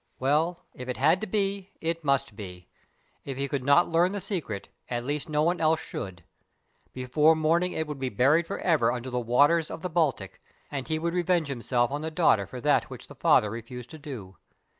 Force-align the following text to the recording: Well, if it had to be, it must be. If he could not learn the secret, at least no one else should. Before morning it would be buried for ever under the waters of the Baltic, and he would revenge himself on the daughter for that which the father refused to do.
Well, 0.17 0.65
if 0.73 0.89
it 0.89 0.97
had 0.97 1.21
to 1.21 1.27
be, 1.27 1.69
it 1.79 2.03
must 2.03 2.35
be. 2.35 2.67
If 3.23 3.37
he 3.37 3.47
could 3.47 3.63
not 3.63 3.87
learn 3.87 4.13
the 4.13 4.19
secret, 4.19 4.67
at 4.89 5.03
least 5.03 5.29
no 5.29 5.43
one 5.43 5.61
else 5.61 5.79
should. 5.79 6.23
Before 6.91 7.35
morning 7.35 7.73
it 7.73 7.85
would 7.85 7.99
be 7.99 8.09
buried 8.09 8.47
for 8.47 8.57
ever 8.61 8.91
under 8.91 9.11
the 9.11 9.19
waters 9.19 9.69
of 9.69 9.83
the 9.83 9.91
Baltic, 9.91 10.41
and 10.71 10.87
he 10.87 10.97
would 10.97 11.13
revenge 11.13 11.49
himself 11.49 11.91
on 11.91 12.01
the 12.01 12.09
daughter 12.09 12.47
for 12.47 12.59
that 12.61 12.89
which 12.89 13.05
the 13.05 13.13
father 13.15 13.51
refused 13.51 13.91
to 13.91 13.99
do. 13.99 14.37